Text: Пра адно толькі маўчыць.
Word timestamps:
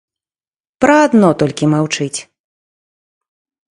Пра 0.85 0.95
адно 1.07 1.29
толькі 1.43 1.71
маўчыць. 1.75 2.19